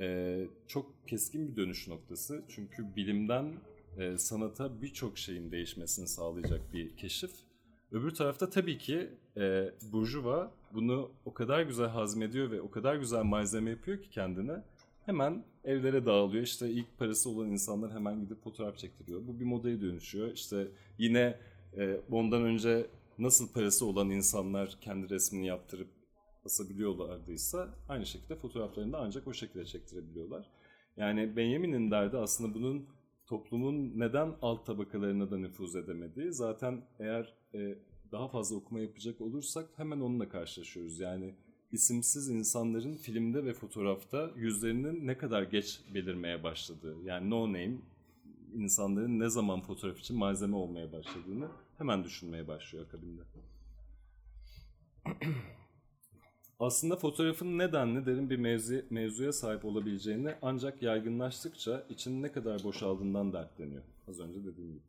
[0.00, 2.42] e, çok keskin bir dönüş noktası.
[2.48, 3.54] Çünkü bilimden
[3.98, 7.30] e, sanata birçok şeyin değişmesini sağlayacak bir keşif.
[7.92, 13.22] Öbür tarafta tabii ki e, Burjuva bunu o kadar güzel hazmediyor ve o kadar güzel
[13.22, 14.62] malzeme yapıyor ki kendine.
[15.06, 16.42] Hemen evlere dağılıyor.
[16.42, 19.20] İşte ilk parası olan insanlar hemen gidip fotoğraf çektiriyor.
[19.26, 20.32] Bu bir modaya dönüşüyor.
[20.32, 21.38] İşte yine
[21.76, 22.86] e, ondan önce
[23.18, 25.88] nasıl parası olan insanlar kendi resmini yaptırıp
[26.48, 30.46] asabiliyorlardıysa aynı şekilde fotoğraflarını da ancak o şekilde çektirebiliyorlar.
[30.96, 32.86] Yani Benjamin'in derdi aslında bunun
[33.26, 36.32] toplumun neden alt tabakalarına da nüfuz edemediği.
[36.32, 37.78] Zaten eğer e,
[38.12, 41.00] daha fazla okuma yapacak olursak hemen onunla karşılaşıyoruz.
[41.00, 41.34] Yani
[41.72, 46.96] isimsiz insanların filmde ve fotoğrafta yüzlerinin ne kadar geç belirmeye başladığı.
[47.04, 47.78] Yani no name
[48.54, 53.22] insanların ne zaman fotoğraf için malzeme olmaya başladığını hemen düşünmeye başlıyor akabinde.
[56.60, 63.32] Aslında fotoğrafın nedenli derin bir mevzu, mevzuya sahip olabileceğini ancak yaygınlaştıkça içinin ne kadar boşaldığından
[63.32, 63.82] dertleniyor.
[64.08, 64.82] Az önce dediğim gibi.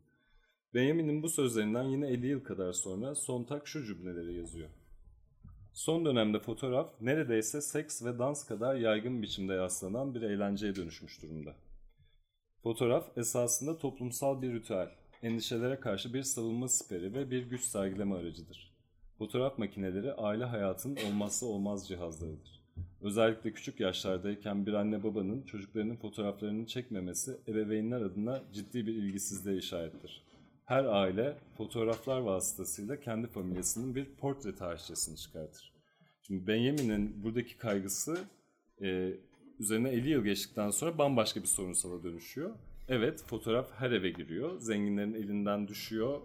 [0.74, 4.70] Benjamin'in bu sözlerinden yine 50 yıl kadar sonra Sontag şu cümleleri yazıyor.
[5.74, 11.56] Son dönemde fotoğraf neredeyse seks ve dans kadar yaygın biçimde yaslanan bir eğlenceye dönüşmüş durumda.
[12.64, 14.90] Fotoğraf esasında toplumsal bir ritüel,
[15.24, 18.69] endişelere karşı bir savunma siperi ve bir güç sergileme aracıdır.
[19.20, 22.62] Fotoğraf makineleri aile hayatının olmazsa olmaz cihazlarıdır.
[23.02, 30.24] Özellikle küçük yaşlardayken bir anne babanın çocuklarının fotoğraflarını çekmemesi ebeveynler adına ciddi bir ilgisizliğe işarettir.
[30.66, 35.74] Her aile fotoğraflar vasıtasıyla kendi familyasının bir portre tarihçesini çıkartır.
[36.22, 38.18] Şimdi Benjamin'in buradaki kaygısı
[38.82, 39.14] e,
[39.60, 42.52] üzerine 50 yıl geçtikten sonra bambaşka bir sorunsala dönüşüyor.
[42.88, 44.60] Evet fotoğraf her eve giriyor.
[44.60, 46.22] Zenginlerin elinden düşüyor.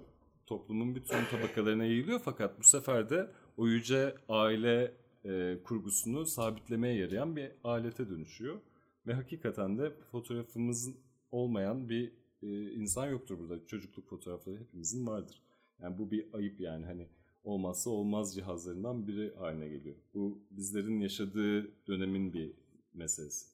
[0.46, 7.36] Toplumun bütün tabakalarına yayılıyor fakat bu sefer de o yüce aile e, kurgusunu sabitlemeye yarayan
[7.36, 8.60] bir alete dönüşüyor.
[9.06, 10.90] Ve hakikaten de fotoğrafımız
[11.32, 13.66] olmayan bir e, insan yoktur burada.
[13.66, 15.42] Çocukluk fotoğrafları hepimizin vardır.
[15.82, 17.08] Yani bu bir ayıp yani hani
[17.44, 19.96] olmazsa olmaz cihazlarından biri haline geliyor.
[20.14, 22.52] Bu bizlerin yaşadığı dönemin bir
[22.94, 23.46] meselesi.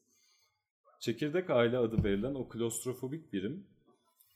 [1.01, 3.67] Çekirdek aile adı verilen o klostrofobik birim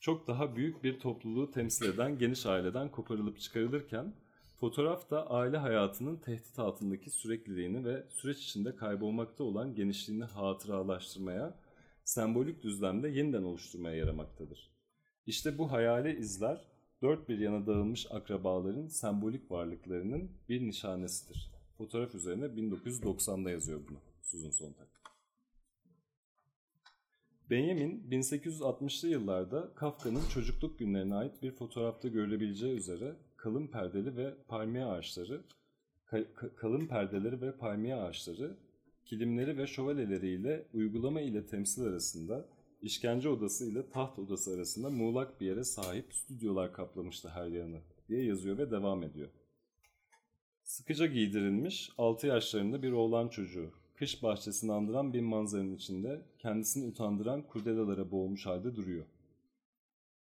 [0.04, 4.14] çok daha büyük bir topluluğu temsil eden geniş aileden koparılıp çıkarılırken
[4.60, 11.54] fotoğraf da aile hayatının tehdit altındaki sürekliliğini ve süreç içinde kaybolmakta olan genişliğini hatıralaştırmaya,
[12.04, 14.70] sembolik düzlemde yeniden oluşturmaya yaramaktadır.
[15.26, 16.64] İşte bu hayali izler
[17.02, 21.50] dört bir yana dağılmış akrabaların sembolik varlıklarının bir nişanesidir.
[21.78, 25.03] Fotoğraf üzerine 1990'da yazıyor bunu Susan Sontag.
[27.50, 34.85] Benjamin 1860'lı yıllarda Kafka'nın çocukluk günlerine ait bir fotoğrafta görülebileceği üzere kalın perdeli ve palmiye
[34.85, 35.40] ağaçları,
[36.57, 38.57] kalın perdeleri ve palmiye ağaçları,
[39.04, 42.48] kilimleri ve şövalyeleriyle uygulama ile temsil arasında,
[42.83, 48.24] işkence odası ile taht odası arasında muğlak bir yere sahip stüdyolar kaplamıştı her yanı diye
[48.24, 49.28] yazıyor ve devam ediyor.
[50.62, 57.42] Sıkıca giydirilmiş 6 yaşlarında bir oğlan çocuğu kış bahçesini andıran bir manzaranın içinde kendisini utandıran
[57.42, 59.04] kurdelalara boğulmuş halde duruyor.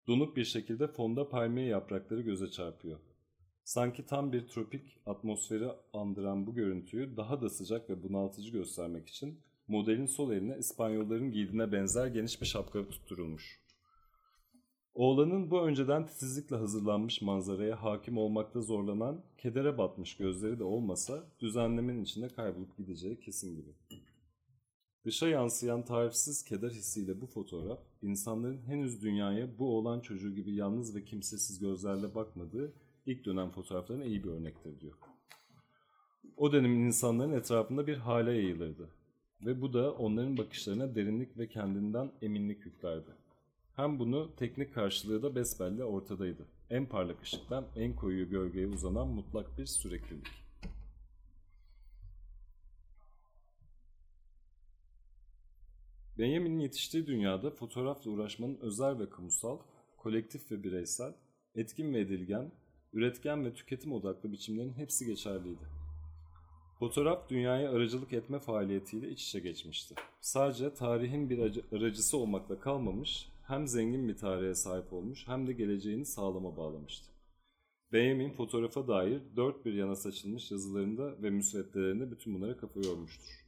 [0.08, 3.00] Donuk bir şekilde fonda palmiye yaprakları göze çarpıyor.
[3.64, 9.40] Sanki tam bir tropik atmosferi andıran bu görüntüyü daha da sıcak ve bunaltıcı göstermek için
[9.68, 13.63] modelin sol eline İspanyolların giydiğine benzer geniş bir şapka tutturulmuş.
[14.96, 22.04] Oğlanın bu önceden titizlikle hazırlanmış manzaraya hakim olmakta zorlanan, kedere batmış gözleri de olmasa düzenlemenin
[22.04, 23.70] içinde kaybolup gideceği kesin gibi.
[25.06, 30.96] Dışa yansıyan tarifsiz keder hissiyle bu fotoğraf, insanların henüz dünyaya bu oğlan çocuğu gibi yalnız
[30.96, 32.74] ve kimsesiz gözlerle bakmadığı
[33.06, 34.94] ilk dönem fotoğraflarına iyi bir örnektir diyor.
[36.38, 38.90] O dönemin insanların etrafında bir hale yayılırdı.
[39.46, 43.23] Ve bu da onların bakışlarına derinlik ve kendinden eminlik yüklerdi.
[43.76, 46.48] Hem bunu teknik karşılığı da besbelli ortadaydı.
[46.70, 50.28] En parlak ışıktan en koyu gölgeye uzanan mutlak bir süreklilik.
[56.18, 59.60] Benjamin'in yetiştiği dünyada fotoğrafla uğraşmanın özel ve kamusal,
[59.98, 61.14] kolektif ve bireysel,
[61.56, 62.52] etkin ve edilgen,
[62.94, 65.64] üretken ve tüketim odaklı biçimlerin hepsi geçerliydi.
[66.80, 69.96] Fotoğraf dünyaya aracılık etme faaliyetiyle iç içe geçmişti.
[70.22, 76.06] Sadece tarihin bir aracısı olmakla kalmamış, hem zengin bir tarihe sahip olmuş hem de geleceğini
[76.06, 77.14] sağlama bağlamıştı.
[77.92, 83.44] Benjamin fotoğrafa dair dört bir yana saçılmış yazılarında ve müsveddelerinde bütün bunlara kafa yormuştur.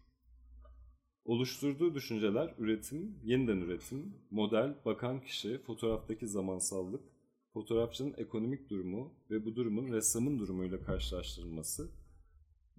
[1.25, 7.03] Oluşturduğu düşünceler üretim, yeniden üretim, model, bakan kişi, fotoğraftaki zamansallık,
[7.53, 11.91] fotoğrafçının ekonomik durumu ve bu durumun ressamın durumuyla karşılaştırılması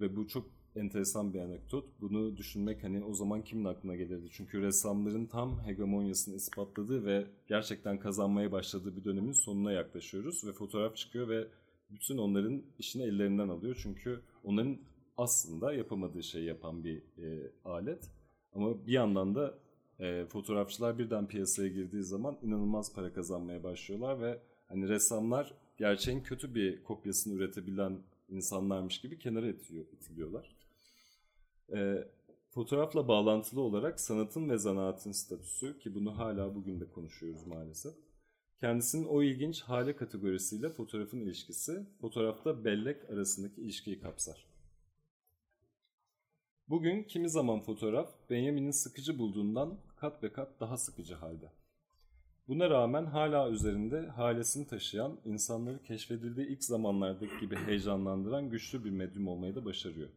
[0.01, 1.85] ve bu çok enteresan bir anekdot.
[2.01, 4.29] Bunu düşünmek hani o zaman kimin aklına gelirdi?
[4.31, 10.97] Çünkü ressamların tam hegemonyasını ispatladığı ve gerçekten kazanmaya başladığı bir dönemin sonuna yaklaşıyoruz ve fotoğraf
[10.97, 11.47] çıkıyor ve
[11.91, 13.81] bütün onların işini ellerinden alıyor.
[13.83, 14.79] Çünkü onların
[15.17, 18.11] aslında yapamadığı şeyi yapan bir e, alet.
[18.53, 19.59] Ama bir yandan da
[20.01, 26.55] e, fotoğrafçılar birden piyasaya girdiği zaman inanılmaz para kazanmaya başlıyorlar ve hani ressamlar gerçeğin kötü
[26.55, 30.56] bir kopyasını üretebilen insanlarmış gibi kenara itiliyor, itiliyorlar.
[31.73, 32.09] E,
[32.51, 37.95] fotoğrafla bağlantılı olarak sanatın ve zanaatın statüsü ki bunu hala bugün de konuşuyoruz maalesef.
[38.61, 44.47] Kendisinin o ilginç hale kategorisiyle fotoğrafın ilişkisi, fotoğrafta bellek arasındaki ilişkiyi kapsar.
[46.69, 51.53] Bugün kimi zaman fotoğraf Benjamin'in sıkıcı bulduğundan kat ve kat daha sıkıcı halde.
[52.49, 59.29] Buna rağmen hala üzerinde halesini taşıyan, insanları keşfedildiği ilk zamanlardaki gibi heyecanlandıran güçlü bir medyum
[59.29, 60.09] olmayı da başarıyor.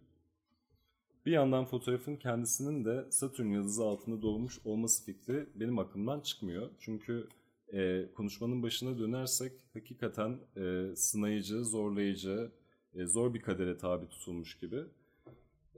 [1.29, 6.69] Bir yandan fotoğrafın kendisinin de Satürn yıldızı altında doğmuş olması fikri benim aklımdan çıkmıyor.
[6.79, 7.27] Çünkü
[7.73, 12.51] e, konuşmanın başına dönersek hakikaten e, sınayıcı, zorlayıcı,
[12.95, 14.83] e, zor bir kadere tabi tutulmuş gibi.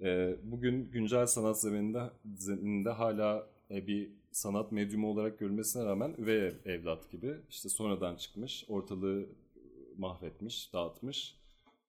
[0.02, 6.48] E, bugün güncel sanat zemininde, zemininde hala e, bir sanat medyumu olarak görülmesine rağmen üvey
[6.48, 9.26] ev- evlat gibi işte sonradan çıkmış, ortalığı
[9.98, 11.36] mahvetmiş, dağıtmış,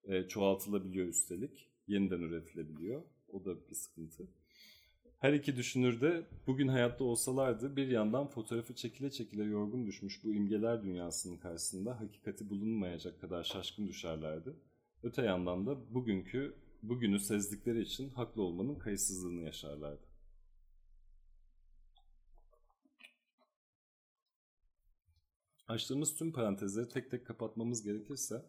[0.04, 3.02] e, çoğaltılabiliyor üstelik, yeniden üretilebiliyor.
[3.32, 4.28] O da bir sıkıntı.
[5.18, 10.34] Her iki düşünür de bugün hayatta olsalardı bir yandan fotoğrafı çekile çekile yorgun düşmüş bu
[10.34, 14.56] imgeler dünyasının karşısında hakikati bulunmayacak kadar şaşkın düşerlerdi.
[15.02, 20.06] Öte yandan da bugünkü, bugünü sezdikleri için haklı olmanın kayıtsızlığını yaşarlardı.
[25.68, 28.42] Açtığımız tüm parantezleri tek tek kapatmamız gerekirse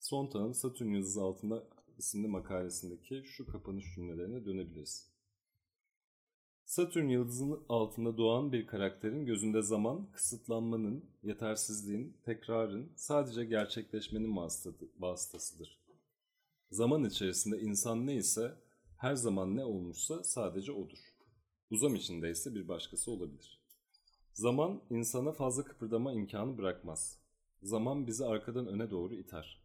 [0.00, 1.68] Sontag'ın Satürn yıldızı altında
[2.00, 5.10] isimli makalesindeki şu kapanış cümlelerine dönebiliriz.
[6.64, 15.78] Satürn yıldızının altında doğan bir karakterin gözünde zaman, kısıtlanmanın, yetersizliğin, tekrarın, sadece gerçekleşmenin vasıtası- vasıtasıdır.
[16.70, 18.54] Zaman içerisinde insan ne ise,
[18.96, 20.98] her zaman ne olmuşsa sadece odur.
[21.70, 23.60] Uzam içinde ise bir başkası olabilir.
[24.32, 27.18] Zaman insana fazla kıpırdama imkanı bırakmaz.
[27.62, 29.59] Zaman bizi arkadan öne doğru iter.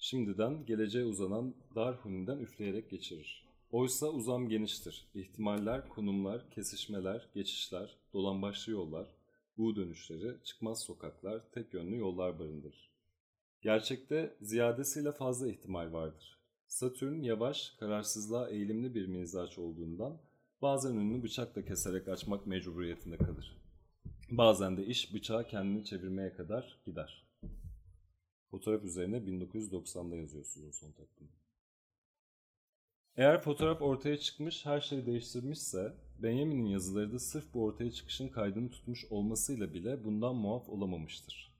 [0.00, 3.48] Şimdiden geleceğe uzanan dar huninden üfleyerek geçirir.
[3.70, 5.06] Oysa uzam geniştir.
[5.14, 9.08] İhtimaller, konumlar, kesişmeler, geçişler, dolambaçlı yollar,
[9.56, 12.90] U dönüşleri, çıkmaz sokaklar, tek yönlü yollar barındırır.
[13.62, 16.38] Gerçekte ziyadesiyle fazla ihtimal vardır.
[16.66, 20.20] Satürn yavaş, kararsızlığa eğilimli bir mizaç olduğundan
[20.62, 23.56] bazen önünü bıçakla keserek açmak mecburiyetinde kalır.
[24.30, 27.27] Bazen de iş bıçağı kendini çevirmeye kadar gider.
[28.50, 31.28] Fotoğraf üzerine 1990'da yazıyorsunuz son takvim.
[33.16, 38.70] Eğer fotoğraf ortaya çıkmış, her şeyi değiştirmişse, Benjamin'in yazıları da sırf bu ortaya çıkışın kaydını
[38.70, 41.52] tutmuş olmasıyla bile bundan muaf olamamıştır.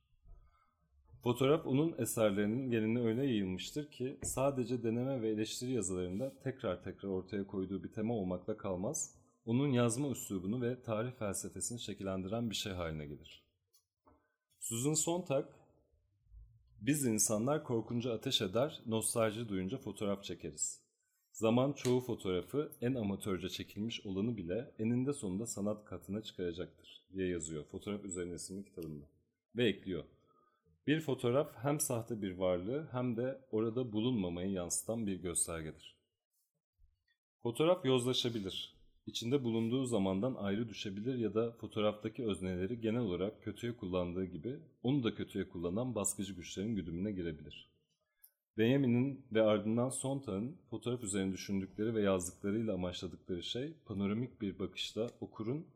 [1.22, 7.46] Fotoğraf onun eserlerinin geneline öyle yayılmıştır ki sadece deneme ve eleştiri yazılarında tekrar tekrar ortaya
[7.46, 9.14] koyduğu bir tema olmakla kalmaz,
[9.46, 13.42] onun yazma üslubunu ve tarih felsefesini şekillendiren bir şey haline gelir.
[14.60, 15.44] Susan Sontag,
[16.80, 20.82] biz insanlar korkunca ateş eder, nostalji duyunca fotoğraf çekeriz.
[21.32, 27.64] Zaman çoğu fotoğrafı en amatörce çekilmiş olanı bile eninde sonunda sanat katına çıkaracaktır diye yazıyor
[27.64, 29.04] Fotoğraf Üzerine isimli kitabında.
[29.56, 30.04] Ve ekliyor.
[30.86, 35.96] Bir fotoğraf hem sahte bir varlığı hem de orada bulunmamayı yansıtan bir göstergedir.
[37.42, 38.77] Fotoğraf yozlaşabilir.
[39.08, 45.04] İçinde bulunduğu zamandan ayrı düşebilir ya da fotoğraftaki özneleri genel olarak kötüye kullandığı gibi onu
[45.04, 47.70] da kötüye kullanan baskıcı güçlerin güdümüne girebilir.
[48.58, 55.66] Benjamin'in ve ardından Sontag'ın fotoğraf üzerine düşündükleri ve yazdıklarıyla amaçladıkları şey panoramik bir bakışla okurun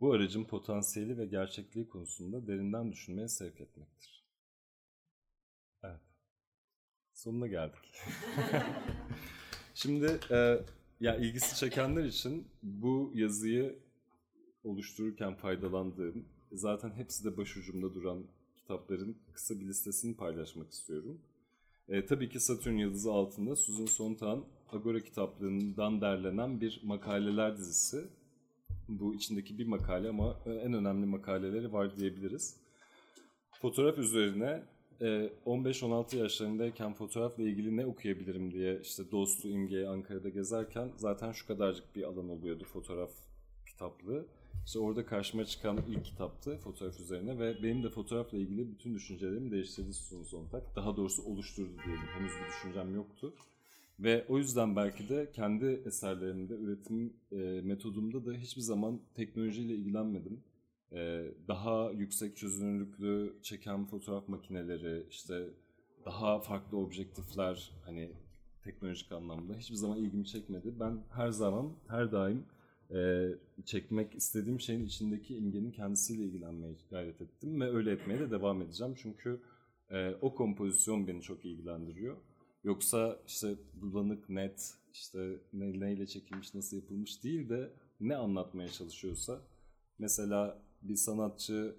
[0.00, 4.24] bu aracın potansiyeli ve gerçekliği konusunda derinden düşünmeye sevk etmektir.
[5.82, 6.00] Evet.
[7.12, 7.92] Sonuna geldik.
[9.74, 10.58] Şimdi e,
[11.00, 13.78] ya ilgisi çekenler için bu yazıyı
[14.64, 18.24] oluştururken faydalandığım, zaten hepsi de başucumda duran
[18.56, 21.20] kitapların kısa bir listesini paylaşmak istiyorum.
[21.88, 28.04] E, tabii ki Satürn Yıldızı altında Susan Sontag'ın Agora kitaplığından derlenen bir makaleler dizisi.
[28.88, 32.56] Bu içindeki bir makale ama e, en önemli makaleleri var diyebiliriz.
[33.50, 34.62] Fotoğraf üzerine
[35.00, 41.96] 15-16 yaşlarındayken fotoğrafla ilgili ne okuyabilirim diye işte Dostu İmge'ye Ankara'da gezerken zaten şu kadarcık
[41.96, 43.10] bir alan oluyordu fotoğraf
[43.66, 44.26] kitaplığı.
[44.66, 49.50] İşte orada karşıma çıkan ilk kitaptı fotoğraf üzerine ve benim de fotoğrafla ilgili bütün düşüncelerimi
[49.50, 50.62] değiştirdi Susan Sontag.
[50.76, 52.06] Daha doğrusu oluşturdu diyelim.
[52.18, 53.34] Henüz bir düşüncem yoktu.
[54.00, 60.40] Ve o yüzden belki de kendi eserlerimde, üretim e, metodumda da hiçbir zaman teknolojiyle ilgilenmedim.
[60.92, 65.48] E, daha yüksek çözünürlüklü çeken fotoğraf makineleri, işte
[66.04, 68.12] daha farklı objektifler hani
[68.64, 70.74] teknolojik anlamda hiçbir zaman ilgimi çekmedi.
[70.80, 72.44] Ben her zaman, her daim
[72.94, 73.28] e,
[73.64, 78.94] çekmek istediğim şeyin içindeki imgenin kendisiyle ilgilenmeye gayret ettim ve öyle etmeye de devam edeceğim.
[78.96, 79.40] Çünkü
[79.90, 82.16] e, o kompozisyon beni çok ilgilendiriyor.
[82.64, 87.70] Yoksa işte bulanık, net, işte ne, neyle çekilmiş, nasıl yapılmış değil de
[88.00, 89.40] ne anlatmaya çalışıyorsa.
[89.98, 91.76] Mesela bir sanatçı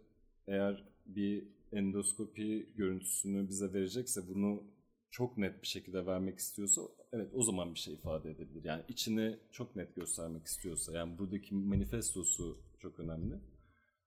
[0.48, 4.64] eğer bir endoskopi görüntüsünü bize verecekse bunu
[5.12, 6.82] çok net bir şekilde vermek istiyorsa
[7.14, 8.64] evet o zaman bir şey ifade edebilir.
[8.64, 13.36] Yani içini çok net göstermek istiyorsa yani buradaki manifestosu çok önemli.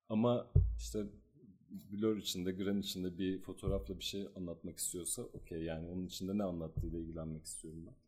[0.09, 1.07] Ama işte
[1.93, 6.43] blur içinde, gran içinde bir fotoğrafla bir şey anlatmak istiyorsa okey yani onun içinde ne
[6.43, 8.01] anlattığıyla ilgilenmek istiyorum ben.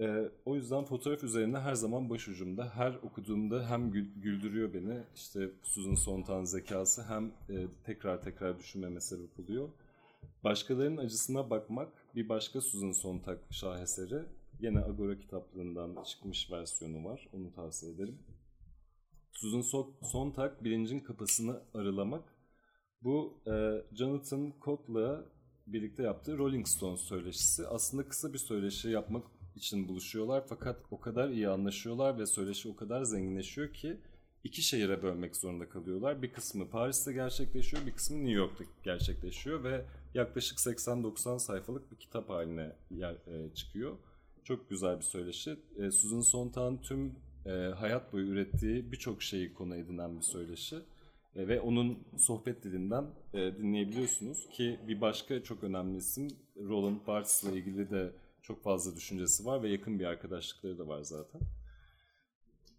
[0.00, 2.70] Ee, o yüzden fotoğraf üzerine her zaman başucumda.
[2.74, 5.02] Her okuduğumda hem gül- güldürüyor beni.
[5.14, 9.68] İşte Susan Sontag'ın zekası hem e, tekrar tekrar düşünmeme sebep oluyor.
[10.44, 14.22] Başkalarının acısına bakmak bir başka Susan Sontag şaheseri.
[14.60, 17.28] Yine Agora kitaplığından çıkmış versiyonu var.
[17.32, 18.18] Onu tavsiye ederim.
[19.32, 22.24] Susan So- Sontag bilincin kapısını arılamak.
[23.02, 25.24] Bu e, Jonathan Cott'la
[25.66, 27.66] birlikte yaptığı Rolling Stones söyleşisi.
[27.66, 29.24] Aslında kısa bir söyleşi yapmak
[29.58, 33.96] için buluşuyorlar fakat o kadar iyi anlaşıyorlar ve söyleşi o kadar zenginleşiyor ki
[34.44, 36.22] iki şehire bölmek zorunda kalıyorlar.
[36.22, 39.84] Bir kısmı Paris'te gerçekleşiyor, bir kısmı New York'ta gerçekleşiyor ve
[40.14, 43.96] yaklaşık 80-90 sayfalık bir kitap haline yer, e, çıkıyor.
[44.44, 45.56] Çok güzel bir söyleşi.
[45.78, 47.14] E, Susan Sontag'ın tüm
[47.46, 50.76] e, hayat boyu ürettiği birçok şeyi konu edinen bir söyleşi.
[51.36, 57.44] E, ve onun sohbet dilinden e, dinleyebiliyorsunuz ki bir başka çok önemli isim Roland Barthes
[57.44, 58.12] ile ilgili de
[58.48, 61.40] çok fazla düşüncesi var ve yakın bir arkadaşlıkları da var zaten.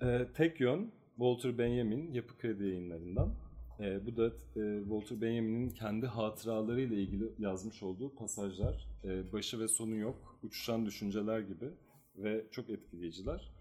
[0.01, 3.33] E, tek yön Walter Benjamin Yapı Kredi yayınlarından.
[3.79, 8.87] E, bu da e, Walter Benjamin'in kendi hatıralarıyla ilgili yazmış olduğu pasajlar.
[9.03, 11.69] E, başı ve sonu yok, uçuşan düşünceler gibi
[12.15, 13.51] ve çok etkileyiciler.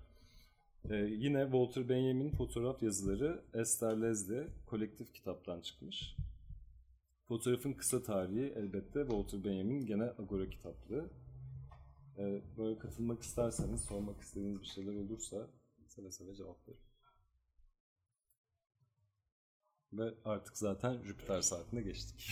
[0.91, 6.17] Ee, yine Walter Benjamin fotoğraf yazıları Esther Leslie kolektif kitaptan çıkmış.
[7.29, 11.11] Fotoğrafın kısa tarihi elbette Walter Benjamin gene Agora kitaplığı.
[12.19, 15.51] Ee, böyle katılmak isterseniz, sormak istediğiniz bir şeyler olursa
[15.87, 16.81] seve seve cevaplarım.
[19.93, 22.31] Ve artık zaten Jüpiter saatine geçtik.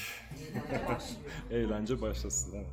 [1.51, 2.53] Eğlence başlasın.
[2.57, 2.71] Evet.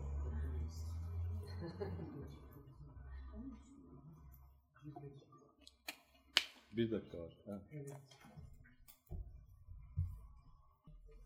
[6.72, 7.34] Bir dakika var.
[7.48, 7.92] Evet.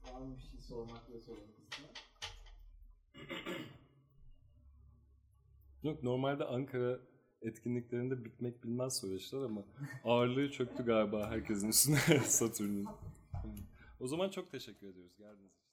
[0.03, 1.93] Var mı bir şey sormak ve sormak isteyen?
[5.87, 6.99] Yok normalde Ankara
[7.41, 9.65] etkinliklerinde bitmek bilmez söyleşiler ama
[10.03, 12.87] ağırlığı çöktü galiba herkesin üstüne Satürn'ün.
[13.99, 15.67] O zaman çok teşekkür ediyoruz geldiğiniz için.